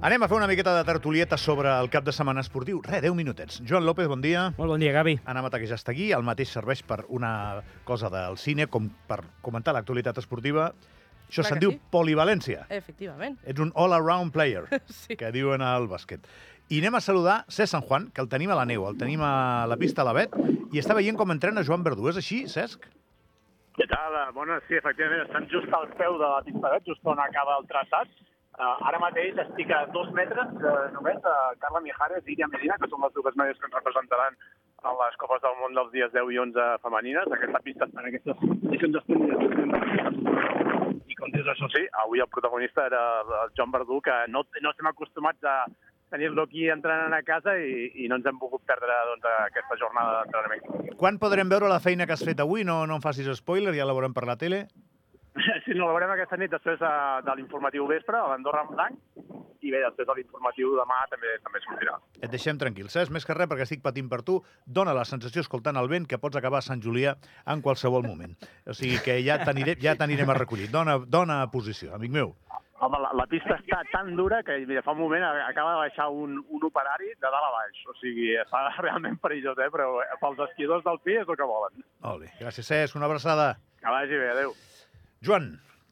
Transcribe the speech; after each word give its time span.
Anem 0.00 0.22
a 0.24 0.28
fer 0.30 0.36
una 0.38 0.46
miqueta 0.48 0.72
de 0.78 0.84
tertulieta 0.88 1.36
sobre 1.36 1.68
el 1.76 1.90
cap 1.92 2.04
de 2.06 2.12
setmana 2.16 2.40
esportiu. 2.40 2.78
Re, 2.86 3.02
10 3.04 3.12
minutets. 3.18 3.58
Joan 3.68 3.84
López, 3.84 4.06
bon 4.08 4.22
dia. 4.24 4.46
Molt 4.56 4.72
bon 4.72 4.80
dia, 4.80 4.94
Gavi. 4.96 5.18
Anna 5.28 5.42
Mata, 5.44 5.58
que 5.60 5.68
ja 5.68 5.76
està 5.76 5.92
aquí. 5.92 6.06
El 6.16 6.24
mateix 6.24 6.48
serveix 6.56 6.80
per 6.88 7.02
una 7.12 7.60
cosa 7.84 8.08
del 8.12 8.38
cine, 8.40 8.64
com 8.72 8.86
per 9.10 9.18
comentar 9.44 9.74
l'actualitat 9.76 10.16
esportiva. 10.22 10.70
Això 11.28 11.44
se'n 11.44 11.60
diu 11.60 11.74
sí. 11.74 11.80
polivalència. 11.92 12.64
Efectivament. 12.72 13.36
Ets 13.44 13.60
un 13.60 13.74
all-around 13.76 14.32
player, 14.32 14.64
Sí. 15.02 15.18
que 15.20 15.28
diuen 15.36 15.60
al 15.62 15.84
bàsquet. 15.90 16.24
I 16.70 16.80
anem 16.80 16.96
a 16.96 17.02
saludar 17.04 17.42
Cesc 17.52 17.74
Sant 17.74 17.84
Juan, 17.84 18.08
que 18.14 18.24
el 18.24 18.30
tenim 18.32 18.50
a 18.50 18.56
la 18.56 18.64
neu, 18.64 18.86
el 18.88 18.96
tenim 18.98 19.20
a 19.26 19.66
la 19.68 19.76
pista 19.76 20.00
a 20.00 20.08
la 20.08 20.16
Bet, 20.16 20.32
i 20.72 20.80
està 20.80 20.96
veient 20.96 21.18
com 21.20 21.30
entrena 21.34 21.62
Joan 21.66 21.84
Verdú. 21.84 22.08
És 22.08 22.16
així, 22.16 22.46
Cesc? 22.48 22.88
Què 23.76 23.86
tal? 23.90 24.16
Bona, 24.34 24.62
sí, 24.66 24.78
efectivament, 24.80 25.26
estan 25.28 25.46
just 25.52 25.68
al 25.76 25.86
peu 26.00 26.16
de 26.18 26.24
la 26.24 26.40
pista 26.46 26.72
Bet, 26.72 26.88
just 26.88 27.04
on 27.04 27.20
acaba 27.20 27.60
el 27.60 27.68
traçat. 27.68 28.08
Uh, 28.58 28.76
ara 28.90 28.98
mateix 29.00 29.38
estic 29.38 29.70
a 29.72 29.84
dos 29.94 30.10
metres 30.16 30.50
uh, 30.58 30.88
només 30.92 31.20
de 31.24 31.34
Carla 31.62 31.80
Mijares 31.84 32.26
i 32.26 32.34
Iria 32.34 32.48
Medina, 32.50 32.76
que 32.80 32.88
són 32.90 33.04
les 33.06 33.14
dues 33.14 33.36
medies 33.38 33.60
que 33.60 33.68
ens 33.70 33.76
representaran 33.78 34.36
en 34.36 34.96
les 34.98 35.16
Copes 35.22 35.42
del 35.44 35.54
Món 35.60 35.76
dels 35.76 35.92
dies 35.94 36.10
10 36.12 36.32
i 36.34 36.40
11 36.44 36.66
femenines. 36.84 37.30
Aquesta 37.36 37.62
pista 37.64 37.86
està 37.86 38.02
en 38.02 38.10
aquestes 38.10 38.40
condicions 38.42 38.98
estúpides. 39.00 39.38
I 41.10 41.16
com 41.20 41.32
dius 41.36 41.52
això, 41.54 41.70
sí, 41.72 41.86
avui 42.02 42.24
el 42.24 42.32
protagonista 42.32 42.88
era 42.90 43.04
el 43.22 43.54
Joan 43.56 43.72
Verdú, 43.76 44.00
que 44.04 44.18
no, 44.28 44.44
no 44.64 44.74
estem 44.74 44.90
acostumats 44.90 45.46
a 45.46 45.56
tenir-lo 46.10 46.42
aquí 46.42 46.66
entrenant 46.68 47.14
a 47.14 47.22
casa 47.22 47.54
i, 47.56 47.86
i 48.02 48.08
no 48.10 48.18
ens 48.18 48.26
hem 48.26 48.38
pogut 48.42 48.64
perdre 48.68 48.96
doncs, 49.12 49.28
aquesta 49.46 49.78
jornada 49.78 50.20
d'entrenament. 50.20 50.96
Quan 51.00 51.20
podrem 51.22 51.48
veure 51.48 51.70
la 51.70 51.80
feina 51.80 52.06
que 52.06 52.16
has 52.16 52.24
fet 52.26 52.42
avui? 52.42 52.66
No, 52.66 52.82
no 52.90 52.98
em 52.98 53.04
facis 53.04 53.30
spoiler, 53.38 53.76
ja 53.78 53.86
la 53.86 53.94
veurem 53.96 54.16
per 54.16 54.26
la 54.28 54.36
tele. 54.40 54.64
Sí, 55.64 55.74
no, 55.76 55.86
la 55.86 55.94
veurem 55.96 56.14
aquesta 56.14 56.38
nit 56.40 56.52
després 56.52 56.78
de, 56.80 56.90
de 57.26 57.36
l'informatiu 57.36 57.86
vespre, 57.90 58.16
a 58.16 58.30
l'Andorra 58.32 58.64
amb 58.64 58.74
blanc, 58.76 58.98
i 59.60 59.72
bé, 59.72 59.80
després 59.84 60.08
de 60.08 60.16
l'informatiu 60.16 60.72
demà 60.78 61.02
també 61.10 61.34
també 61.44 61.60
sortirà. 61.64 61.96
Et 62.20 62.30
deixem 62.32 62.58
tranquil, 62.60 62.88
Cesc, 62.92 63.12
més 63.12 63.26
que 63.28 63.36
res 63.36 63.50
perquè 63.50 63.66
estic 63.66 63.82
patint 63.84 64.08
per 64.08 64.22
tu. 64.26 64.38
Dóna 64.64 64.94
la 64.96 65.04
sensació, 65.08 65.44
escoltant 65.44 65.76
el 65.80 65.90
vent, 65.92 66.08
que 66.08 66.20
pots 66.22 66.40
acabar 66.40 66.62
a 66.62 66.66
Sant 66.66 66.80
Julià 66.84 67.16
en 67.52 67.64
qualsevol 67.64 68.06
moment. 68.06 68.36
O 68.66 68.76
sigui 68.76 69.02
que 69.04 69.20
ja 69.26 69.40
t'anirem 69.44 69.82
ja 69.82 69.96
a 69.98 70.38
recollir. 70.38 70.70
Dona, 70.72 70.98
dona 71.06 71.42
posició, 71.52 71.94
amic 71.94 72.16
meu. 72.16 72.34
Home, 72.80 72.96
la, 72.96 73.10
la 73.12 73.26
pista 73.28 73.58
està 73.58 73.82
tan 73.92 74.14
dura 74.16 74.38
que 74.42 74.54
mira, 74.64 74.80
fa 74.80 74.94
un 74.94 75.02
moment 75.02 75.26
acaba 75.44 75.74
de 75.74 75.80
baixar 75.82 76.06
un, 76.08 76.38
un 76.40 76.64
operari 76.64 77.10
de 77.12 77.26
dalt 77.26 77.50
a 77.50 77.52
baix. 77.58 77.82
O 77.92 77.96
sigui, 78.00 78.30
està 78.40 78.64
realment 78.86 79.20
perillós, 79.20 79.60
eh? 79.60 79.68
però 79.74 79.92
pels 80.22 80.40
esquiadors 80.48 80.86
del 80.88 81.02
pi 81.04 81.20
és 81.20 81.28
el 81.28 81.36
que 81.36 81.52
volen. 81.52 81.84
Molt 82.06 82.24
bé. 82.24 82.32
Gràcies, 82.40 82.72
Cesc. 82.72 82.96
Una 82.96 83.10
abraçada. 83.10 83.52
Que 83.84 83.92
vagi 83.92 84.16
bé, 84.16 84.32
adeu. 84.32 84.56
Joan, 85.20 85.50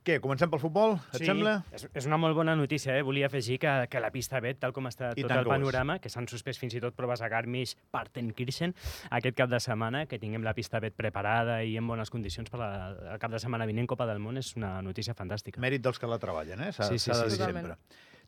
què, 0.08 0.14
comencem 0.24 0.48
pel 0.48 0.60
futbol? 0.62 0.94
Et 1.12 1.26
sembla? 1.28 1.58
És, 1.76 1.82
és 2.00 2.06
una 2.08 2.16
molt 2.16 2.32
bona 2.32 2.54
notícia, 2.56 2.94
eh? 2.96 3.02
Volia 3.04 3.26
afegir 3.28 3.58
que, 3.60 3.72
que 3.92 4.00
la 4.00 4.08
pista 4.14 4.40
Bet, 4.40 4.56
tal 4.62 4.72
com 4.72 4.88
està 4.88 5.10
I 5.12 5.20
tot 5.26 5.34
el 5.36 5.42
és. 5.42 5.50
panorama, 5.50 5.98
que 6.00 6.08
s'han 6.08 6.24
suspès 6.32 6.56
fins 6.56 6.78
i 6.78 6.80
tot 6.80 6.96
proves 6.96 7.20
a 7.20 7.28
Garmisch, 7.28 7.74
Partenkirchen, 7.92 8.72
aquest 9.18 9.36
cap 9.36 9.52
de 9.52 9.60
setmana, 9.60 10.06
que 10.08 10.16
tinguem 10.22 10.46
la 10.48 10.54
pista 10.56 10.80
Bet 10.80 10.96
preparada 10.96 11.58
i 11.60 11.76
en 11.76 11.84
bones 11.92 12.08
condicions 12.08 12.48
per 12.48 12.62
la, 12.62 12.70
el 13.18 13.20
cap 13.20 13.36
de 13.36 13.42
setmana 13.44 13.68
vinent 13.68 13.90
Copa 13.90 14.08
del 14.08 14.24
Món, 14.24 14.40
és 14.40 14.54
una 14.56 14.78
notícia 14.80 15.12
fantàstica. 15.18 15.60
Mèrit 15.60 15.84
dels 15.84 16.00
que 16.00 16.08
la 16.08 16.16
treballen, 16.24 16.64
eh? 16.70 16.72
S'ha 16.72 16.88
Sí, 16.88 16.96
sí, 16.96 17.12
s'ha 17.12 17.26
de 17.26 17.28
sí, 17.28 17.36
dir 17.36 17.44
sí. 17.44 17.52
sempre. 17.52 17.76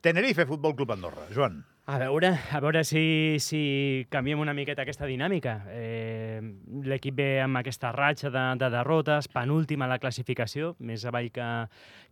Tenerife, 0.05 0.45
Futbol 0.49 0.77
Club 0.77 0.93
Andorra. 0.99 1.31
Joan. 1.33 1.63
A 1.87 1.97
veure, 1.99 2.29
a 2.53 2.61
veure 2.61 2.83
si, 2.85 3.39
si 3.43 4.07
canviem 4.13 4.39
una 4.39 4.53
miqueta 4.55 4.85
aquesta 4.85 5.09
dinàmica. 5.09 5.57
Eh, 5.73 6.39
L'equip 6.87 7.17
ve 7.19 7.29
amb 7.43 7.59
aquesta 7.59 7.91
ratxa 7.97 8.31
de, 8.31 8.43
de 8.61 8.69
derrotes, 8.71 9.27
penúltima 9.33 9.89
a 9.89 9.91
la 9.95 9.99
classificació, 9.99 10.75
més 10.87 11.07
avall 11.09 11.31
que, 11.35 11.47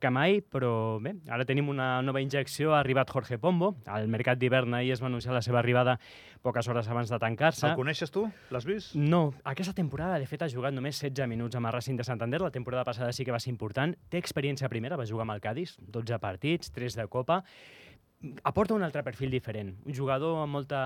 que 0.01 0.11
mai, 0.11 0.41
però 0.43 0.99
bé, 1.05 1.15
ara 1.31 1.47
tenim 1.47 1.69
una 1.71 2.01
nova 2.03 2.23
injecció, 2.25 2.73
ha 2.75 2.81
arribat 2.81 3.13
Jorge 3.15 3.39
Pombo, 3.39 3.75
al 3.87 4.09
mercat 4.11 4.41
d'hivern 4.41 4.75
ahir 4.75 4.97
es 4.97 5.05
va 5.05 5.13
anunciar 5.13 5.37
la 5.37 5.45
seva 5.45 5.61
arribada 5.63 5.99
poques 6.43 6.67
hores 6.67 6.89
abans 6.89 7.13
de 7.13 7.19
tancar-se. 7.23 7.69
El 7.69 7.79
coneixes 7.79 8.11
tu? 8.11 8.25
L'has 8.51 8.67
vist? 8.67 8.97
No, 8.99 9.29
aquesta 9.45 9.77
temporada, 9.77 10.19
de 10.19 10.27
fet, 10.27 10.43
ha 10.43 10.51
jugat 10.51 10.75
només 10.75 10.99
16 10.99 11.29
minuts 11.31 11.59
amb 11.59 11.71
el 11.71 11.77
Racing 11.77 12.01
de 12.01 12.07
Santander. 12.09 12.41
La 12.43 12.55
temporada 12.55 12.87
passada 12.89 13.13
sí 13.13 13.27
que 13.27 13.35
va 13.35 13.43
ser 13.43 13.53
important. 13.53 13.95
Té 14.11 14.19
experiència 14.19 14.71
primera, 14.73 14.99
va 14.99 15.07
jugar 15.07 15.29
amb 15.29 15.37
el 15.37 15.45
Cádiz, 15.45 15.77
12 15.79 16.19
partits, 16.23 16.73
3 16.75 16.99
de 16.99 17.07
Copa. 17.13 17.45
Aporta 18.43 18.75
un 18.75 18.83
altre 18.83 19.05
perfil 19.07 19.31
diferent. 19.31 19.69
Un 19.87 19.95
jugador 19.95 20.41
amb 20.43 20.51
molta... 20.51 20.79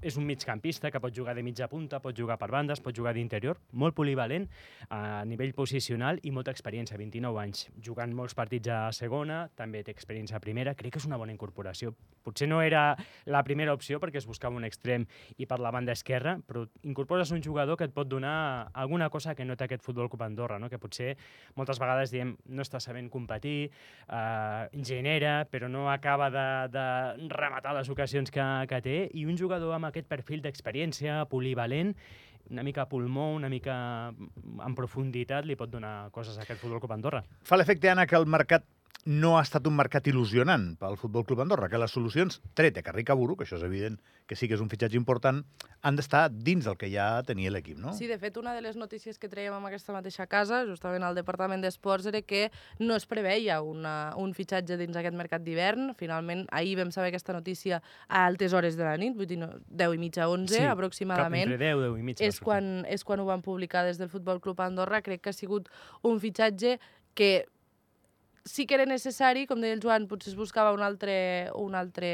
És 0.00 0.14
un 0.16 0.24
migcampista 0.24 0.88
que 0.88 1.00
pot 1.00 1.12
jugar 1.12 1.34
de 1.36 1.42
mitja 1.44 1.66
punta, 1.68 1.98
pot 2.00 2.16
jugar 2.16 2.38
per 2.40 2.48
bandes, 2.48 2.80
pot 2.80 2.96
jugar 2.96 3.12
d'interior, 3.12 3.58
molt 3.76 3.92
polivalent 3.92 4.46
a 4.88 5.26
nivell 5.28 5.52
posicional 5.52 6.22
i 6.24 6.32
molta 6.32 6.54
experiència, 6.56 6.96
29 6.96 7.42
anys. 7.42 7.66
Jugant 7.84 8.14
molts 8.16 8.32
partits 8.38 8.72
a 8.72 8.78
segona, 8.96 9.42
també 9.52 9.82
té 9.84 9.92
experiència 9.92 10.38
a 10.38 10.40
primera. 10.40 10.72
Crec 10.72 10.96
que 10.96 11.02
és 11.02 11.08
una 11.08 11.18
bona 11.20 11.34
incorporació. 11.36 11.92
Potser 12.24 12.48
no 12.48 12.62
era 12.64 12.94
la 13.28 13.44
primera 13.44 13.76
opció 13.76 14.00
perquè 14.00 14.22
es 14.22 14.28
buscava 14.28 14.56
un 14.56 14.64
extrem 14.64 15.04
i 15.36 15.44
per 15.44 15.60
la 15.60 15.74
banda 15.74 15.92
esquerra, 15.92 16.38
però 16.48 16.64
incorpores 16.88 17.34
un 17.36 17.44
jugador 17.44 17.76
que 17.76 17.90
et 17.90 17.92
pot 17.92 18.08
donar 18.08 18.70
alguna 18.72 19.10
cosa 19.12 19.36
que 19.36 19.44
no 19.44 19.58
té 19.60 19.68
aquest 19.68 19.84
Futbol 19.84 20.08
Club 20.08 20.24
Andorra, 20.24 20.56
no? 20.58 20.72
que 20.72 20.80
potser 20.80 21.12
moltes 21.60 21.76
vegades 21.82 22.08
diem 22.14 22.32
no 22.48 22.64
està 22.64 22.80
sabent 22.80 23.12
competir, 23.12 23.68
eh, 24.08 24.80
genera, 24.80 25.42
però 25.52 25.68
no 25.68 25.90
acaba 25.92 26.32
de, 26.32 26.48
de 26.72 26.84
rematar 27.32 27.74
les 27.76 27.90
ocasions 27.92 28.30
que, 28.34 28.44
que 28.70 28.80
té, 28.84 28.98
i 29.14 29.26
un 29.28 29.38
jugador 29.40 29.74
amb 29.76 29.90
aquest 29.90 30.08
perfil 30.10 30.44
d'experiència, 30.44 31.24
polivalent, 31.30 31.94
una 32.50 32.62
mica 32.62 32.86
pulmó, 32.90 33.30
una 33.34 33.48
mica 33.48 33.74
en 34.12 34.74
profunditat, 34.76 35.46
li 35.48 35.56
pot 35.56 35.70
donar 35.72 36.10
coses 36.12 36.36
a 36.38 36.44
aquest 36.44 36.60
Futbol 36.60 36.82
Club 36.82 36.92
Andorra. 36.96 37.22
Fa 37.48 37.56
l'efecte, 37.56 37.88
Anna, 37.90 38.06
que 38.06 38.18
el 38.20 38.28
mercat 38.28 38.66
no 39.04 39.34
ha 39.36 39.42
estat 39.44 39.66
un 39.68 39.76
mercat 39.76 40.06
il·lusionant 40.08 40.70
pel 40.80 40.96
Futbol 40.96 41.26
Club 41.28 41.42
Andorra, 41.44 41.68
que 41.68 41.80
les 41.80 41.92
solucions, 41.92 42.38
tret 42.56 42.74
de 42.76 42.82
Carrica 42.82 43.12
Buru, 43.14 43.36
que 43.36 43.44
això 43.44 43.58
és 43.58 43.64
evident 43.66 43.98
que 44.26 44.36
sí 44.36 44.48
que 44.48 44.56
és 44.56 44.62
un 44.64 44.70
fitxatge 44.72 44.96
important, 44.96 45.42
han 45.84 45.98
d'estar 45.98 46.30
dins 46.32 46.64
del 46.64 46.78
que 46.80 46.88
ja 46.88 47.20
tenia 47.28 47.52
l'equip, 47.52 47.76
no? 47.76 47.92
Sí, 47.92 48.08
de 48.08 48.16
fet, 48.18 48.38
una 48.40 48.54
de 48.56 48.62
les 48.64 48.78
notícies 48.80 49.20
que 49.20 49.28
traiem 49.28 49.52
amb 49.52 49.68
aquesta 49.68 49.92
mateixa 49.92 50.24
casa, 50.26 50.62
justament 50.64 51.04
al 51.04 51.18
Departament 51.18 51.60
d'Esports, 51.60 52.08
era 52.08 52.22
que 52.24 52.48
no 52.80 52.96
es 52.96 53.04
preveia 53.04 53.60
una, 53.60 54.14
un 54.16 54.32
fitxatge 54.32 54.80
dins 54.80 54.96
aquest 54.96 55.16
mercat 55.20 55.44
d'hivern. 55.44 55.92
Finalment, 56.00 56.46
ahir 56.50 56.78
vam 56.80 56.92
saber 56.94 57.12
aquesta 57.12 57.36
notícia 57.36 57.82
a 58.08 58.24
altes 58.24 58.56
hores 58.56 58.80
de 58.80 58.88
la 58.88 58.96
nit, 58.96 59.12
vull 59.18 59.28
dir, 59.28 59.38
no, 59.42 59.52
10 59.68 59.98
i 59.98 60.00
mitja, 60.00 60.30
11 60.32 60.56
Sí, 60.56 60.64
aproximadament. 60.64 61.50
Entre 61.50 61.60
10, 61.60 61.84
10 61.90 62.00
i 62.00 62.08
mig. 62.08 62.20
va 62.20 62.32
és 62.32 62.40
quan, 62.40 62.74
és 62.88 63.04
quan 63.04 63.20
ho 63.20 63.28
van 63.28 63.44
publicar 63.44 63.84
des 63.84 64.00
del 64.00 64.08
Futbol 64.08 64.40
Club 64.40 64.64
Andorra. 64.64 65.02
Crec 65.04 65.20
que 65.20 65.34
ha 65.34 65.36
sigut 65.36 65.68
un 66.02 66.20
fitxatge 66.22 66.78
que 67.14 67.46
sí 68.44 68.66
que 68.66 68.76
era 68.76 68.84
necessari, 68.84 69.46
com 69.48 69.60
deia 69.62 69.74
el 69.74 69.80
Joan, 69.82 70.04
potser 70.08 70.30
es 70.32 70.36
buscava 70.36 70.74
un 70.76 70.82
altre, 70.84 71.50
un 71.56 71.74
altre, 71.74 72.10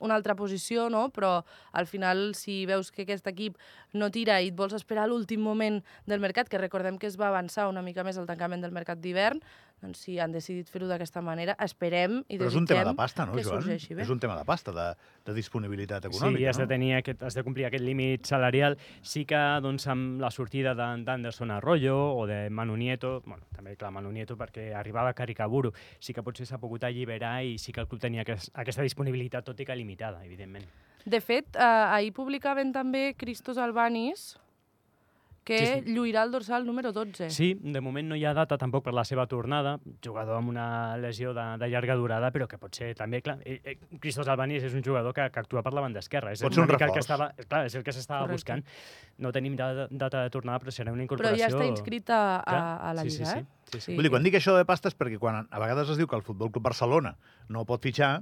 una 0.00 0.16
altra 0.16 0.34
posició, 0.34 0.88
no? 0.88 1.10
però 1.12 1.44
al 1.72 1.86
final, 1.86 2.32
si 2.34 2.64
veus 2.66 2.90
que 2.90 3.04
aquest 3.04 3.28
equip 3.28 3.58
no 3.92 4.10
tira 4.10 4.40
i 4.40 4.48
et 4.48 4.56
vols 4.56 4.74
esperar 4.76 5.06
l'últim 5.10 5.44
moment 5.44 5.82
del 6.08 6.24
mercat, 6.24 6.48
que 6.48 6.58
recordem 6.58 6.96
que 6.98 7.10
es 7.10 7.20
va 7.20 7.28
avançar 7.28 7.68
una 7.68 7.84
mica 7.84 8.04
més 8.04 8.16
el 8.16 8.28
tancament 8.30 8.64
del 8.64 8.72
mercat 8.72 9.04
d'hivern, 9.04 9.44
doncs 9.80 9.98
si 10.04 10.18
han 10.20 10.32
decidit 10.32 10.68
fer-ho 10.68 10.86
d'aquesta 10.90 11.22
manera, 11.24 11.54
esperem 11.64 12.18
i 12.28 12.36
Però 12.38 12.48
és 12.50 12.56
un 12.58 12.66
tema 12.68 12.84
de 12.84 12.94
pasta, 12.98 13.24
no, 13.26 13.38
Joan? 13.40 13.68
És 13.70 14.10
un 14.12 14.20
tema 14.20 14.36
de 14.36 14.44
pasta, 14.44 14.72
de, 14.76 14.86
de 15.24 15.34
disponibilitat 15.34 16.04
Sí, 16.04 16.10
econòmica, 16.12 16.50
has 16.50 16.58
de, 16.60 16.66
tenir 16.68 16.94
aquest, 16.98 17.22
has 17.22 17.34
de 17.34 17.44
complir 17.46 17.66
aquest 17.66 17.84
límit 17.84 18.26
salarial. 18.28 18.76
Sí 19.02 19.24
que 19.24 19.40
doncs, 19.64 19.86
amb 19.88 20.20
la 20.20 20.30
sortida 20.30 20.74
d'An- 20.74 21.04
d'Anderson 21.04 21.50
Arroyo 21.50 21.96
o 22.16 22.26
de 22.26 22.50
Manu 22.50 22.76
Nieto, 22.76 23.22
bueno, 23.24 23.44
també, 23.56 23.76
clar, 23.76 23.90
Manu 23.90 24.12
Nieto 24.12 24.36
perquè 24.36 24.74
arribava 24.76 25.10
a 25.10 25.14
Caricaburu, 25.14 25.72
sí 25.98 26.12
que 26.12 26.22
potser 26.22 26.46
s'ha 26.46 26.58
pogut 26.60 26.84
alliberar 26.84 27.38
i 27.44 27.56
sí 27.58 27.72
que 27.72 27.80
el 27.80 27.88
club 27.88 28.00
tenia 28.00 28.22
aquest, 28.22 28.52
aquesta 28.54 28.82
disponibilitat, 28.82 29.44
tot 29.44 29.58
i 29.60 29.64
que 29.64 29.76
limitada, 29.76 30.24
evidentment. 30.24 30.66
De 31.06 31.20
fet, 31.24 31.56
eh, 31.56 31.64
ahir 31.64 32.12
publicaven 32.12 32.72
també 32.72 33.14
Cristos 33.16 33.56
Albanis, 33.56 34.36
que 35.44 35.58
Sí, 35.58 35.66
sí, 35.86 35.94
lluirà 35.94 36.22
el 36.26 36.30
dorsal 36.30 36.66
número 36.66 36.92
12. 36.92 37.30
Sí, 37.32 37.54
de 37.60 37.80
moment 37.80 38.08
no 38.10 38.16
hi 38.18 38.24
ha 38.28 38.34
data 38.36 38.58
tampoc 38.60 38.84
per 38.84 38.92
la 38.94 39.04
seva 39.08 39.24
tornada, 39.26 39.78
jugador 40.04 40.36
amb 40.36 40.52
una 40.52 40.96
lesió 41.00 41.32
de, 41.34 41.44
de 41.58 41.68
llarga 41.72 41.96
durada, 41.96 42.30
però 42.34 42.46
que 42.46 42.58
pot 42.60 42.76
ser 42.76 42.92
també, 42.98 43.22
clar, 43.24 43.38
eh, 43.44 43.60
eh, 43.64 43.76
Cristos 44.00 44.28
Albanís 44.28 44.62
és 44.68 44.74
un 44.76 44.84
jugador 44.84 45.14
que, 45.16 45.24
que 45.32 45.40
actua 45.40 45.62
per 45.66 45.72
la 45.74 45.80
banda 45.86 46.02
esquerra, 46.04 46.32
és 46.36 46.42
Pot 46.44 46.54
ser 46.54 46.62
un 46.62 46.68
el 46.68 46.76
que 46.76 46.84
reforç. 46.84 47.00
estava, 47.06 47.30
clar, 47.48 47.64
és 47.70 47.74
el 47.74 47.84
que 47.86 47.94
s'estava 47.96 48.28
buscant. 48.30 48.62
No 49.18 49.32
tenim 49.32 49.56
data, 49.56 49.88
data 49.90 50.22
de 50.26 50.30
tornada, 50.30 50.60
però 50.60 50.74
serà 50.74 50.92
una 50.92 51.00
Però 51.02 51.08
incorporació... 51.08 51.40
ja 51.46 51.48
està 51.48 51.66
inscrit 51.66 52.10
a, 52.10 52.22
a, 52.44 52.60
a 52.90 52.94
la 52.94 53.02
sí, 53.06 53.10
sí, 53.10 53.18
Lliga, 53.24 53.32
sí, 53.32 53.38
eh? 53.40 53.70
sí, 53.72 53.80
sí. 53.80 53.94
Vull 53.96 54.04
dir, 54.06 54.12
quan 54.12 54.22
dic 54.26 54.36
això 54.38 54.54
de 54.56 54.66
pasta 54.68 54.92
és 54.92 54.96
perquè 54.98 55.18
quan 55.18 55.46
a 55.48 55.62
vegades 55.64 55.88
es 55.90 55.96
diu 56.00 56.06
que 56.06 56.16
el 56.20 56.22
Futbol 56.26 56.52
Club 56.52 56.68
Barcelona 56.70 57.16
no 57.48 57.64
pot 57.64 57.82
fitxar, 57.82 58.20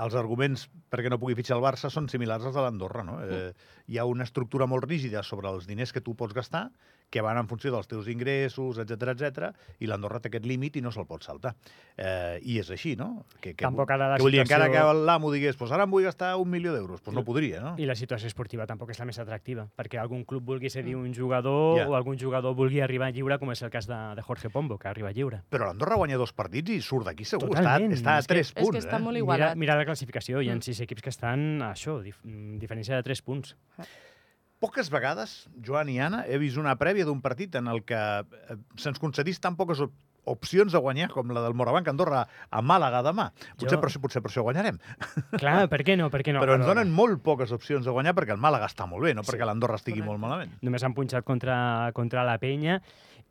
els 0.00 0.14
arguments 0.16 0.64
perquè 0.92 1.10
no 1.12 1.18
pugui 1.20 1.36
fitxar 1.36 1.58
el 1.58 1.64
Barça 1.64 1.90
són 1.92 2.08
similars 2.08 2.46
als 2.48 2.56
de 2.56 2.64
l'Andorra, 2.64 3.04
no? 3.04 3.18
Eh, 3.24 3.52
hi 3.92 3.98
ha 3.98 4.08
una 4.08 4.24
estructura 4.24 4.68
molt 4.70 4.86
rígida 4.88 5.22
sobre 5.26 5.50
els 5.52 5.68
diners 5.68 5.92
que 5.92 6.00
tu 6.00 6.14
pots 6.16 6.36
gastar 6.36 6.70
que 7.12 7.20
van 7.20 7.36
en 7.36 7.46
funció 7.50 7.68
dels 7.74 7.86
teus 7.90 8.08
ingressos, 8.08 8.78
etc 8.80 9.12
etc 9.12 9.50
i 9.84 9.86
l'Andorra 9.90 10.18
té 10.24 10.30
aquest 10.32 10.46
límit 10.48 10.78
i 10.80 10.82
no 10.82 10.90
se'l 10.94 11.04
pot 11.06 11.22
saltar. 11.26 11.52
Eh, 11.96 12.38
I 12.48 12.56
és 12.62 12.70
així, 12.72 12.94
no? 12.96 13.26
Que, 13.36 13.52
que, 13.52 13.66
Tampoc 13.66 13.90
ara 13.92 14.08
la 14.14 14.16
que 14.16 14.24
vull 14.24 14.32
dir, 14.32 14.40
encara 14.40 14.70
que 14.72 14.80
l'amo 15.04 15.30
digués 15.34 15.58
pues 15.60 15.70
ara 15.76 15.84
em 15.84 15.92
vull 15.92 16.06
gastar 16.08 16.32
un 16.40 16.48
milió 16.48 16.72
d'euros, 16.72 17.02
pues 17.04 17.14
no 17.14 17.22
podria, 17.26 17.60
no? 17.60 17.74
I 17.76 17.84
la 17.86 17.94
situació 17.98 18.30
esportiva 18.32 18.64
tampoc 18.66 18.90
és 18.94 18.98
la 19.02 19.04
més 19.10 19.18
atractiva, 19.20 19.66
perquè 19.76 20.00
algun 20.00 20.24
club 20.24 20.46
vulgui 20.48 20.70
cedir 20.72 20.96
un 20.96 21.12
jugador 21.14 21.78
Ja. 21.82 21.86
o 21.88 21.94
algun 21.98 22.16
jugador 22.18 22.54
vulgui 22.56 22.80
arribar 22.80 23.12
lliure, 23.12 23.38
com 23.38 23.52
és 23.52 23.60
el 23.62 23.70
cas 23.70 23.86
de, 23.86 23.98
de 24.16 24.22
Jorge 24.22 24.48
Pombo, 24.50 24.78
que 24.78 24.88
arriba 24.88 25.12
lliure. 25.12 25.42
Però 25.52 25.66
l'Andorra 25.68 25.96
guanya 26.00 26.16
dos 26.16 26.32
partits 26.32 26.70
i 26.72 26.80
surt 26.80 27.04
d'aquí 27.10 27.24
segur. 27.28 27.50
Totalment. 27.52 27.92
Està, 27.92 28.16
està 28.16 28.16
a 28.16 28.22
tres 28.32 28.48
és 28.48 28.54
que 28.54 28.62
punts. 28.64 28.78
està 28.86 28.96
eh? 28.96 29.02
molt 29.04 29.12
Mira, 29.14 29.24
igualat. 29.26 29.56
mira 29.60 29.76
la 29.76 29.84
classificació, 29.84 30.40
hi 30.40 30.48
ha 30.48 30.56
Mm. 30.56 30.62
sis 30.64 30.80
equips 30.80 31.02
que 31.02 31.10
estan, 31.10 31.60
a 31.62 31.72
això, 31.74 32.00
dif 32.02 32.16
mm, 32.24 32.56
diferència 32.58 32.96
de 32.96 33.02
3 33.02 33.20
punts. 33.22 33.54
Poques 34.62 34.88
vegades, 34.94 35.48
Joan 35.66 35.88
i 35.90 35.98
Anna, 35.98 36.22
he 36.30 36.38
vist 36.38 36.56
una 36.60 36.76
prèvia 36.78 37.04
d'un 37.08 37.18
partit 37.20 37.56
en 37.58 37.66
el 37.66 37.82
que 37.82 37.98
eh, 37.98 38.56
se'ns 38.78 39.00
concedís 39.02 39.40
tan 39.42 39.56
poques 39.58 39.80
op 39.82 39.92
opcions 40.30 40.70
de 40.70 40.78
guanyar 40.78 41.08
com 41.10 41.32
la 41.34 41.40
del 41.42 41.56
Morabanc 41.58 41.88
Andorra 41.90 42.20
a 42.46 42.60
Màlaga 42.62 43.00
demà. 43.02 43.24
Potser, 43.58 43.72
Jo- 43.74 43.80
per, 43.82 43.88
potser 44.04 44.20
per 44.22 44.30
això 44.30 44.44
guanyarem. 44.46 44.76
Clar, 45.34 45.64
per 45.68 45.80
què 45.82 45.96
no? 45.98 46.06
Per 46.14 46.20
què 46.22 46.30
no? 46.32 46.38
Però 46.44 46.54
ens 46.54 46.68
donen 46.68 46.92
molt 46.94 47.24
poques 47.26 47.50
opcions 47.50 47.82
de 47.84 47.90
guanyar 47.90 48.14
perquè 48.14 48.30
el 48.36 48.38
Màlaga 48.38 48.68
està 48.70 48.86
molt 48.86 49.02
bé, 49.02 49.16
no 49.18 49.24
Sí. 49.24 49.32
perquè 49.32 49.48
l'Andorra 49.50 49.80
estigui 49.80 49.98
Correcte. 49.98 50.12
molt 50.12 50.22
malament. 50.22 50.52
Només 50.62 50.84
han 50.86 50.94
punxat 50.94 51.24
contra, 51.26 51.90
contra 51.92 52.22
la 52.22 52.38
penya 52.38 52.78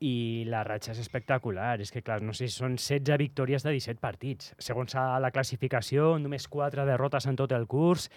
i 0.03 0.43
la 0.51 0.65
ratxa 0.67 0.91
és 0.91 0.99
espectacular. 0.99 1.79
És 1.79 1.93
que, 1.95 2.01
clar, 2.03 2.19
no 2.21 2.33
sé 2.35 2.49
són 2.51 2.75
16 2.75 3.15
victòries 3.23 3.63
de 3.63 3.71
17 3.71 4.01
partits. 4.03 4.51
Segons 4.59 4.93
la 4.99 5.31
classificació, 5.31 6.17
només 6.19 6.49
4 6.51 6.83
derrotes 6.85 7.25
en 7.25 7.37
tot 7.39 7.53
el 7.53 7.67
curs, 7.71 8.09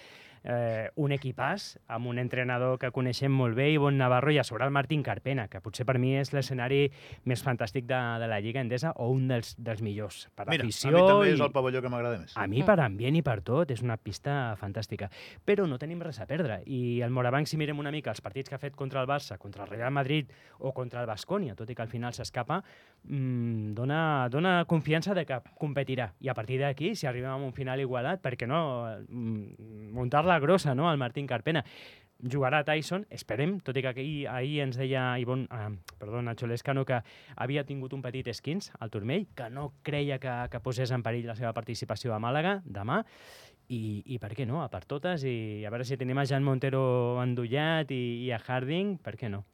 eh, 0.45 0.91
un 0.97 1.11
equipàs 1.13 1.79
amb 1.89 2.07
un 2.07 2.19
entrenador 2.21 2.79
que 2.79 2.91
coneixem 2.93 3.33
molt 3.33 3.57
bé, 3.57 3.71
Ivon 3.73 3.97
Navarro, 3.99 4.31
i 4.31 4.39
a 4.39 4.45
sobre 4.45 4.65
el 4.65 4.71
Martín 4.71 5.03
Carpena, 5.03 5.49
que 5.49 5.61
potser 5.65 5.87
per 5.89 5.99
mi 5.99 6.15
és 6.21 6.33
l'escenari 6.33 6.91
més 7.25 7.43
fantàstic 7.45 7.87
de, 7.89 7.99
de 8.21 8.29
la 8.29 8.39
Lliga 8.45 8.61
Endesa 8.61 8.93
o 8.97 9.09
un 9.11 9.27
dels, 9.29 9.55
dels 9.59 9.81
millors. 9.83 10.29
Per 10.37 10.47
Mira, 10.49 10.63
a 10.63 10.67
afició 10.67 10.93
mi 10.93 11.03
també 11.07 11.31
és 11.33 11.39
i- 11.39 11.43
el 11.43 11.53
pavelló 11.53 11.81
que 11.83 11.89
m'agrada 11.89 12.19
més. 12.21 12.37
a 12.37 12.47
mi, 12.47 12.63
per 12.63 12.79
ambient 12.81 13.17
i 13.17 13.23
per 13.23 13.41
tot, 13.43 13.71
és 13.71 13.83
una 13.83 13.97
pista 13.97 14.55
fantàstica. 14.61 15.09
Però 15.45 15.67
no 15.67 15.79
tenim 15.79 16.01
res 16.05 16.21
a 16.21 16.27
perdre. 16.27 16.61
I 16.67 17.01
el 17.01 17.11
Morabanc, 17.11 17.47
si 17.49 17.57
mirem 17.57 17.79
una 17.79 17.91
mica 17.91 18.11
els 18.11 18.21
partits 18.21 18.49
que 18.51 18.55
ha 18.55 18.59
fet 18.63 18.77
contra 18.77 19.01
el 19.01 19.09
Barça, 19.09 19.39
contra 19.39 19.65
el 19.65 19.71
Real 19.71 19.91
Madrid 19.93 20.31
o 20.59 20.73
contra 20.73 21.01
el 21.01 21.07
Bascònia, 21.07 21.55
tot 21.57 21.71
i 21.71 21.75
que 21.75 21.83
al 21.83 21.89
final 21.89 22.13
s'escapa, 22.13 22.63
mmm, 23.05 23.73
dona, 23.75 24.29
dona 24.31 24.65
confiança 24.67 25.15
de 25.15 25.25
que 25.27 25.41
competirà. 25.59 26.13
I 26.21 26.29
a 26.29 26.35
partir 26.35 26.59
d'aquí, 26.61 26.95
si 26.95 27.07
arribem 27.07 27.31
a 27.31 27.37
un 27.37 27.53
final 27.53 27.81
igualat, 27.81 28.21
per 28.21 28.37
què 28.37 28.47
no 28.47 28.61
mm, 29.09 29.93
muntar-la 30.35 30.41
grossa, 30.41 30.75
no?, 30.75 30.91
el 30.91 30.99
Martín 30.99 31.27
Carpena. 31.27 31.65
Jugarà 32.25 32.65
Tyson, 32.65 33.05
esperem, 33.11 33.59
tot 33.61 33.77
i 33.77 33.83
que 33.83 33.89
ahir, 33.89 34.29
ahir 34.29 34.61
ens 34.63 34.77
deia 34.79 35.19
Ivon, 35.19 35.47
eh, 35.51 35.77
perdó, 35.99 36.23
Nacho 36.23 36.47
Lescano, 36.47 36.85
que 36.85 37.03
havia 37.37 37.65
tingut 37.65 37.93
un 37.93 38.01
petit 38.03 38.27
esquins 38.29 38.71
al 38.79 38.91
turmell, 38.91 39.27
que 39.35 39.51
no 39.51 39.75
creia 39.83 40.19
que, 40.19 40.33
que 40.51 40.61
posés 40.61 40.91
en 40.91 41.03
perill 41.03 41.27
la 41.27 41.37
seva 41.37 41.53
participació 41.53 42.15
a 42.15 42.21
Màlaga 42.23 42.63
demà, 42.65 43.03
i, 43.69 44.03
i 44.07 44.19
per 44.19 44.33
què 44.35 44.47
no, 44.47 44.63
a 44.63 44.71
per 44.71 44.85
totes, 44.87 45.25
i 45.25 45.65
a 45.67 45.71
veure 45.71 45.85
si 45.85 45.99
tenim 45.99 46.19
a 46.19 46.25
Jan 46.25 46.45
Montero 46.45 47.21
endollat 47.23 47.91
i, 47.93 48.25
i 48.25 48.31
a 48.33 48.41
Harding, 48.41 48.97
per 49.03 49.17
què 49.17 49.29
no? 49.29 49.45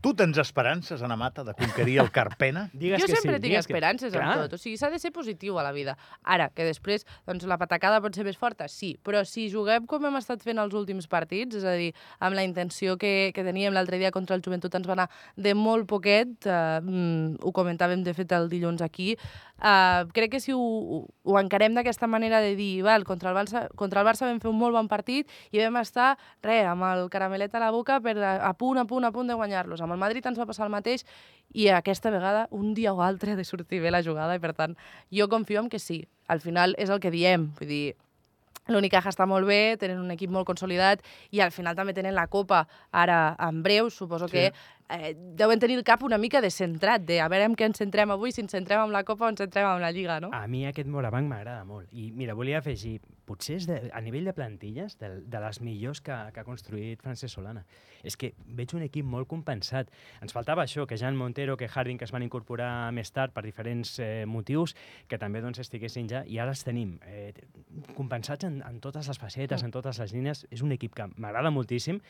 Tu 0.00 0.14
tens 0.16 0.38
esperances, 0.40 1.02
Ana 1.02 1.16
Mata, 1.20 1.44
de 1.44 1.52
conquerir 1.52 1.98
el 2.00 2.10
Carpena? 2.10 2.70
Digues 2.72 3.02
jo 3.02 3.06
que 3.06 3.16
sempre 3.16 3.34
sí, 3.36 3.42
tinc 3.42 3.50
digues 3.50 3.66
que- 3.66 3.74
esperances 3.74 4.12
Clar. 4.14 4.30
en 4.32 4.42
tot. 4.46 4.54
O 4.56 4.58
sigui, 4.58 4.78
s'ha 4.80 4.88
de 4.88 4.98
ser 4.98 5.12
positiu 5.12 5.58
a 5.60 5.62
la 5.62 5.72
vida. 5.76 5.98
Ara, 6.24 6.48
que 6.56 6.64
després 6.64 7.04
doncs, 7.26 7.44
la 7.44 7.58
patacada 7.60 8.00
pot 8.00 8.16
ser 8.16 8.24
més 8.24 8.38
forta, 8.40 8.64
sí. 8.72 8.94
Però 9.04 9.20
si 9.28 9.50
juguem 9.52 9.84
com 9.84 10.06
hem 10.08 10.16
estat 10.16 10.40
fent 10.40 10.56
els 10.62 10.72
últims 10.72 11.04
partits, 11.06 11.58
és 11.60 11.66
a 11.68 11.74
dir, 11.76 11.90
amb 12.18 12.32
la 12.38 12.46
intenció 12.48 12.96
que, 12.96 13.30
que 13.36 13.44
teníem 13.44 13.76
l'altre 13.76 14.00
dia 14.00 14.10
contra 14.10 14.38
el 14.38 14.42
Joventut, 14.46 14.72
ens 14.80 14.88
va 14.88 14.96
anar 14.96 15.10
de 15.36 15.52
molt 15.52 15.84
poquet, 15.90 16.32
eh, 16.48 16.80
mm, 16.80 17.44
ho 17.44 17.52
comentàvem 17.52 18.00
de 18.06 18.16
fet 18.16 18.32
el 18.32 18.48
dilluns 18.48 18.80
aquí, 18.80 19.18
eh, 19.60 20.04
crec 20.16 20.32
que 20.32 20.40
si 20.40 20.56
ho, 20.56 20.60
ho, 21.04 21.38
encarem 21.38 21.76
d'aquesta 21.76 22.08
manera 22.08 22.40
de 22.40 22.56
dir, 22.56 22.82
val, 22.82 23.04
contra 23.04 23.34
el, 23.34 23.36
Barça, 23.36 23.66
contra 23.76 24.00
el 24.00 24.08
Barça 24.08 24.24
vam 24.24 24.40
fer 24.40 24.48
un 24.48 24.56
molt 24.56 24.72
bon 24.72 24.88
partit 24.88 25.28
i 25.52 25.60
vam 25.60 25.76
estar, 25.82 26.14
re, 26.40 26.62
amb 26.64 26.88
el 26.88 27.10
caramelet 27.12 27.54
a 27.54 27.60
la 27.60 27.70
boca 27.70 28.00
per 28.00 28.16
a, 28.16 28.34
a 28.48 28.54
punt, 28.56 28.80
a 28.80 28.86
punt, 28.88 29.04
a 29.04 29.12
punt 29.12 29.28
de 29.28 29.36
guanyar-los. 29.50 29.80
Amb 29.82 29.92
el 29.92 29.98
Madrid 29.98 30.26
ens 30.26 30.38
va 30.38 30.46
passar 30.46 30.66
el 30.66 30.72
mateix 30.72 31.04
i 31.52 31.68
aquesta 31.74 32.10
vegada 32.10 32.46
un 32.50 32.74
dia 32.74 32.94
o 32.94 33.02
altre 33.02 33.32
ha 33.32 33.36
de 33.36 33.44
sortir 33.44 33.80
bé 33.82 33.90
la 33.90 34.02
jugada 34.02 34.36
i 34.36 34.40
per 34.42 34.54
tant 34.54 34.76
jo 35.10 35.28
confio 35.28 35.60
en 35.60 35.68
que 35.68 35.78
sí. 35.78 36.06
Al 36.28 36.40
final 36.40 36.74
és 36.78 36.90
el 36.90 37.00
que 37.00 37.10
diem, 37.10 37.50
vull 37.58 37.68
dir, 37.68 37.96
l'Unicaja 38.70 39.10
està 39.10 39.26
molt 39.26 39.46
bé, 39.48 39.76
tenen 39.80 39.98
un 39.98 40.10
equip 40.14 40.30
molt 40.30 40.46
consolidat 40.46 41.02
i 41.34 41.40
al 41.40 41.50
final 41.50 41.74
també 41.74 41.92
tenen 41.94 42.14
la 42.14 42.28
Copa 42.28 42.66
ara 42.92 43.34
en 43.38 43.62
breu, 43.62 43.90
suposo 43.90 44.28
Sí. 44.28 44.32
que 44.32 44.52
eh, 44.90 45.14
deuen 45.16 45.60
tenir 45.62 45.78
el 45.78 45.84
cap 45.84 46.02
una 46.02 46.18
mica 46.18 46.40
descentrat, 46.40 47.04
de 47.06 47.20
a 47.20 47.28
veure 47.30 47.46
en 47.50 47.56
què 47.58 47.68
ens 47.70 47.80
centrem 47.80 48.10
avui, 48.10 48.34
si 48.34 48.42
ens 48.44 48.52
centrem 48.56 48.82
en 48.84 48.92
la 48.94 49.04
Copa 49.08 49.26
o 49.28 49.32
ens 49.32 49.40
centrem 49.40 49.68
en 49.70 49.82
la 49.82 49.92
Lliga, 49.94 50.20
no? 50.20 50.32
A 50.36 50.46
mi 50.50 50.64
aquest 50.68 50.90
Morabanc 50.90 51.28
m'agrada 51.30 51.64
molt. 51.64 51.88
I 51.92 52.10
mira, 52.16 52.34
volia 52.38 52.58
afegir, 52.60 52.98
potser 53.30 53.60
és 53.60 53.68
de, 53.68 53.78
a 53.94 54.00
nivell 54.02 54.26
de 54.26 54.34
plantilles 54.34 54.96
de, 54.98 55.10
de 55.30 55.42
les 55.44 55.60
millors 55.62 56.02
que, 56.02 56.16
que 56.34 56.42
ha 56.42 56.46
construït 56.46 57.02
Francesc 57.02 57.36
Solana. 57.36 57.62
És 58.02 58.16
que 58.16 58.32
veig 58.56 58.72
un 58.74 58.82
equip 58.86 59.06
molt 59.06 59.28
compensat. 59.30 59.90
Ens 60.24 60.34
faltava 60.34 60.64
això, 60.64 60.86
que 60.88 60.98
Jan 60.98 61.18
Montero, 61.18 61.56
que 61.60 61.68
Harding, 61.68 62.00
que 62.00 62.08
es 62.08 62.14
van 62.14 62.24
incorporar 62.26 62.90
més 62.96 63.12
tard 63.14 63.34
per 63.36 63.44
diferents 63.46 63.98
eh, 64.00 64.24
motius, 64.26 64.74
que 65.08 65.18
també 65.20 65.42
doncs, 65.44 65.60
estiguessin 65.62 66.08
ja, 66.10 66.24
i 66.26 66.40
ara 66.40 66.54
els 66.54 66.64
tenim 66.66 66.96
eh, 67.06 67.30
compensats 67.94 68.48
en, 68.48 68.60
en 68.66 68.80
totes 68.82 69.10
les 69.10 69.20
facetes, 69.20 69.62
en 69.66 69.74
totes 69.74 70.00
les 70.02 70.16
línies. 70.16 70.46
És 70.50 70.64
un 70.66 70.74
equip 70.74 70.96
que 70.96 71.06
m'agrada 71.16 71.52
moltíssim 71.54 72.00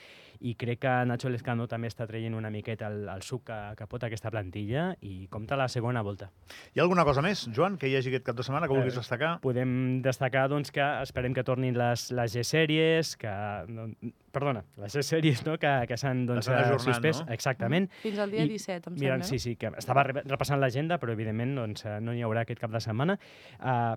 i 0.40 0.54
crec 0.56 0.84
que 0.86 0.94
Nacho 1.10 1.28
Lescano 1.28 1.66
també 1.68 1.90
està 1.90 2.06
traient 2.08 2.38
una 2.38 2.52
miqueta 2.70 2.86
el, 2.88 3.08
el 3.08 3.22
suc 3.26 3.44
que, 3.50 3.58
que 3.76 3.86
pot 3.90 4.04
aquesta 4.06 4.30
plantilla 4.30 4.94
i 5.02 5.26
compta 5.32 5.56
la 5.58 5.66
segona 5.68 6.02
volta. 6.06 6.30
Hi 6.74 6.80
ha 6.80 6.84
alguna 6.86 7.04
cosa 7.04 7.22
més, 7.24 7.48
Joan, 7.54 7.76
que 7.80 7.88
hi 7.90 7.96
hagi 7.98 8.12
aquest 8.12 8.24
cap 8.26 8.36
de 8.38 8.46
setmana 8.46 8.68
que 8.70 8.74
vulguis 8.76 8.94
Eh, 8.94 9.00
destacar? 9.02 9.32
Podem 9.42 10.00
destacar 10.04 10.46
doncs, 10.48 10.70
que 10.70 10.84
esperem 11.02 11.34
que 11.34 11.42
tornin 11.44 11.76
les, 11.78 12.10
les 12.14 12.34
G-sèries, 12.36 13.16
que... 13.20 13.32
No, 13.68 13.88
perdona, 14.30 14.62
les 14.78 14.94
G-sèries 14.94 15.42
no? 15.46 15.56
que, 15.58 15.70
que 15.90 15.96
s'han 15.98 16.24
doncs, 16.28 16.46
suspès. 16.84 17.24
no? 17.24 17.32
Exactament. 17.34 17.88
Fins 18.04 18.18
al 18.22 18.30
dia 18.30 18.44
I- 18.46 18.52
17, 18.54 18.90
em 18.92 18.94
Mira, 19.00 19.16
sembla. 19.18 19.28
sí, 19.32 19.38
sí, 19.42 19.56
que 19.56 19.72
estava 19.76 20.04
re- 20.06 20.22
repassant 20.26 20.60
l'agenda, 20.62 21.00
però 21.02 21.12
evidentment 21.16 21.56
doncs, 21.58 21.84
eh, 21.86 21.98
no 22.00 22.14
n'hi 22.14 22.22
haurà 22.26 22.44
aquest 22.46 22.60
cap 22.62 22.70
de 22.70 22.80
setmana. 22.84 23.18
Uh, 23.58 23.96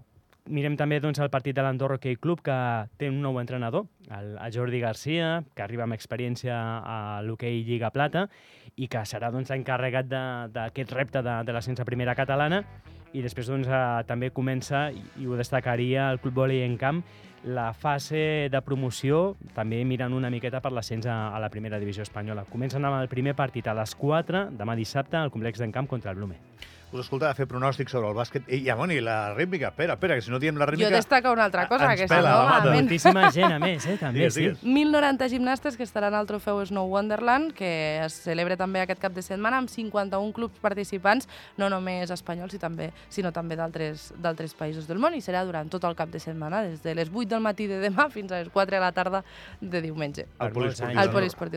mirem 0.49 0.75
també 0.79 0.99
doncs, 0.99 1.19
el 1.23 1.31
partit 1.31 1.55
de 1.55 1.63
l'Andorra 1.63 1.95
Hockey 1.99 2.17
Club, 2.19 2.41
que 2.43 2.55
té 2.99 3.09
un 3.11 3.21
nou 3.23 3.39
entrenador, 3.39 3.85
el, 4.11 4.33
Jordi 4.53 4.81
Garcia, 4.83 5.43
que 5.55 5.63
arriba 5.63 5.85
amb 5.87 5.95
experiència 5.95 6.57
a 6.83 6.97
l'hoquei 7.23 7.63
Lliga 7.63 7.93
Plata 7.95 8.27
i 8.75 8.89
que 8.91 9.05
serà 9.07 9.31
doncs, 9.31 9.53
encarregat 9.55 10.09
d'aquest 10.51 10.91
repte 10.91 11.23
de, 11.23 11.37
de 11.47 11.55
l'ascens 11.55 11.79
a 11.79 11.87
primera 11.87 12.15
catalana 12.15 12.63
i 13.13 13.21
després 13.21 13.47
doncs, 13.47 13.69
eh, 13.69 14.03
també 14.09 14.31
comença, 14.33 14.87
i, 14.91 15.03
i 15.21 15.29
ho 15.29 15.37
destacaria 15.37 16.09
el 16.11 16.19
Club 16.19 16.41
Vòlei 16.41 16.63
en 16.65 16.79
Camp, 16.81 17.03
la 17.43 17.69
fase 17.75 18.49
de 18.49 18.61
promoció, 18.65 19.35
també 19.53 19.83
mirant 19.85 20.15
una 20.15 20.31
miqueta 20.33 20.61
per 20.63 20.71
l'ascens 20.73 21.05
a, 21.05 21.17
a 21.35 21.41
la 21.43 21.51
primera 21.53 21.79
divisió 21.79 22.05
espanyola. 22.07 22.47
Comencen 22.49 22.85
amb 22.87 23.01
el 23.01 23.11
primer 23.11 23.35
partit 23.37 23.67
a 23.67 23.75
les 23.77 23.93
4, 23.99 24.47
demà 24.57 24.75
dissabte, 24.79 25.19
al 25.19 25.31
complex 25.31 25.61
d'en 25.61 25.75
Camp 25.75 25.91
contra 25.91 26.11
el 26.11 26.17
Blume. 26.17 26.39
Us 26.93 27.01
escoltava 27.07 27.33
fer 27.33 27.47
pronòstics 27.49 27.89
sobre 27.91 28.09
el 28.11 28.13
bàsquet. 28.15 28.43
I, 28.53 28.59
ja, 28.67 28.75
bueno, 28.77 28.93
i 28.93 29.01
la 29.01 29.33
rítmica, 29.33 29.71
espera, 29.73 29.95
espera, 29.97 30.13
que 30.15 30.21
si 30.21 30.29
no 30.29 30.37
diem 30.39 30.57
la 30.61 30.67
Jo 30.67 30.71
rítmica... 30.75 30.91
destaca 30.95 31.31
una 31.33 31.45
altra 31.45 31.67
cosa, 31.67 31.87
ens 31.91 32.01
que 32.01 32.07
si 32.07 32.13
pela 32.13 32.29
no, 32.29 32.37
la 32.37 32.43
mata. 32.45 32.59
malament. 32.65 32.83
Moltíssima 32.85 33.31
gent, 33.33 33.51
a 33.55 33.59
més, 33.59 33.85
eh? 33.89 33.97
també, 33.97 34.19
Digues, 34.19 34.33
sí. 34.35 34.41
digues. 34.41 34.61
1.090 34.63 35.29
gimnastes 35.33 35.77
que 35.77 35.83
estaran 35.83 36.13
al 36.13 36.27
trofeu 36.29 36.61
Snow 36.65 36.85
Wonderland, 36.93 37.53
que 37.57 37.71
es 38.05 38.13
celebra 38.27 38.55
també 38.59 38.83
aquest 38.83 39.01
cap 39.01 39.13
de 39.17 39.23
setmana 39.25 39.57
amb 39.57 39.69
51 39.73 40.31
clubs 40.37 40.59
participants, 40.61 41.27
no 41.57 41.69
només 41.73 42.11
espanyols, 42.13 42.53
i 42.53 42.61
també, 42.61 42.91
sinó 43.09 43.31
també 43.33 43.57
d'altres 43.57 44.11
d'altres 44.21 44.53
països 44.53 44.85
del 44.87 44.99
món, 45.01 45.15
i 45.17 45.21
serà 45.25 45.41
durant 45.47 45.69
tot 45.73 45.83
el 45.89 45.95
cap 45.97 46.13
de 46.13 46.21
setmana, 46.21 46.61
des 46.63 46.83
de 46.85 46.93
les 46.93 47.09
8 47.09 47.25
del 47.33 47.41
matí 47.41 47.65
de 47.67 47.81
demà 47.81 48.09
fins 48.13 48.31
a 48.31 48.43
les 48.43 48.49
4 48.53 48.77
de 48.77 48.81
la 48.83 48.91
tarda 48.91 49.23
de 49.59 49.81
diumenge, 49.81 50.27
Al 50.37 50.53
al 50.95 51.09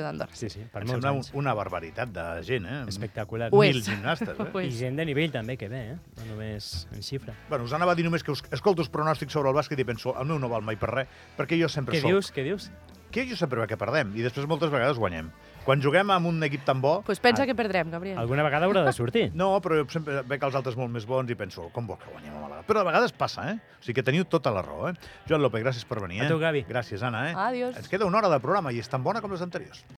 d'Andorra. 0.07 0.35
Sí, 0.35 0.49
sí, 0.49 0.65
per 0.73 0.83
Em 0.83 0.89
molts 0.89 1.05
anys. 1.07 1.31
una 1.35 1.53
barbaritat 1.55 2.09
de 2.09 2.43
gent, 2.43 2.67
eh? 2.67 2.85
Espectacular. 2.89 3.49
Ho 3.53 3.61
Mil 3.61 3.79
és. 3.79 3.85
gimnastes, 3.89 4.29
eh? 4.29 4.51
I 4.63 4.69
és. 4.69 4.79
gent 4.79 4.97
de 4.97 5.05
nivell 5.05 5.26
també 5.33 5.57
que 5.61 5.69
ve, 5.69 5.83
eh? 5.93 5.97
no 6.19 6.27
només 6.35 6.87
en 6.95 7.03
xifra. 7.03 7.35
Bueno, 7.49 7.65
us 7.65 7.73
anava 7.77 7.93
a 7.93 7.99
dir 7.99 8.05
només 8.05 8.23
que 8.27 8.33
us, 8.33 8.43
escolto 8.51 8.83
els 8.85 8.91
pronòstics 8.93 9.33
sobre 9.33 9.51
el 9.51 9.57
bàsquet 9.57 9.79
i 9.81 9.85
penso, 9.89 10.15
el 10.19 10.27
meu 10.27 10.39
no 10.39 10.49
val 10.53 10.63
mai 10.63 10.77
per 10.77 10.91
res, 10.93 11.09
perquè 11.39 11.59
jo 11.61 11.69
sempre 11.69 11.95
Què 11.97 12.03
soc... 12.05 12.11
dius? 12.13 12.33
Què 12.33 12.45
dius? 12.45 12.71
Que 13.17 13.23
jo 13.25 13.37
sempre 13.39 13.61
veig 13.63 13.71
que 13.71 13.77
perdem, 13.81 14.11
i 14.19 14.23
després 14.25 14.49
moltes 14.51 14.69
vegades 14.69 14.99
guanyem. 14.99 15.29
Quan 15.65 15.81
juguem 15.83 16.11
amb 16.13 16.27
un 16.29 16.43
equip 16.45 16.65
tan 16.67 16.81
bo... 16.83 16.99
Pues 17.07 17.19
pensa 17.23 17.45
Ah. 17.45 17.47
que 17.47 17.55
perdrem, 17.55 17.89
Gabriel. 17.91 18.19
Alguna 18.19 18.43
vegada 18.45 18.67
haurà 18.67 18.83
de 18.85 18.93
sortir. 18.93 19.31
No, 19.41 19.61
però 19.63 19.79
jo 19.79 19.87
sempre 19.89 20.21
veig 20.27 20.43
els 20.45 20.55
altres 20.59 20.77
molt 20.77 20.91
més 20.93 21.07
bons 21.07 21.31
i 21.31 21.37
penso, 21.39 21.69
com 21.73 21.87
vol 21.87 21.97
que 22.03 22.11
guanyem 22.13 22.35
a 22.37 22.43
Màlaga? 22.43 22.67
Però 22.67 22.83
a 22.83 22.87
vegades 22.91 23.15
passa, 23.17 23.47
eh? 23.53 23.57
O 23.81 23.83
sigui 23.87 23.95
que 24.01 24.05
teniu 24.05 24.27
tota 24.27 24.51
la 24.53 24.61
raó, 24.67 24.91
eh? 24.91 24.95
Joan 25.31 25.41
López, 25.43 25.63
gràcies 25.65 25.87
per 25.89 26.03
venir, 26.03 26.21
eh? 26.25 26.27
A 26.27 26.29
tu, 26.35 26.39
Gavi. 26.43 26.65
Gràcies, 26.69 27.03
Anna, 27.07 27.31
eh? 27.31 27.35
Adiós. 27.47 27.79
Ens 27.79 27.89
queda 27.89 28.05
una 28.11 28.19
hora 28.19 28.29
de 28.29 28.41
programa 28.43 28.75
i 28.75 28.83
és 28.83 28.91
tan 28.91 29.03
bona 29.07 29.23
com 29.25 29.33
les 29.33 29.43
anteriors. 29.47 29.87